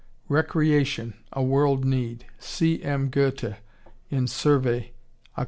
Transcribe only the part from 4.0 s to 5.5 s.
in Survey, Oct.